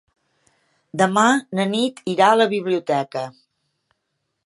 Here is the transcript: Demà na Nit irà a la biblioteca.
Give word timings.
Demà 1.01 1.27
na 1.59 1.67
Nit 1.75 2.03
irà 2.15 2.31
a 2.33 2.41
la 2.43 2.51
biblioteca. 2.57 3.27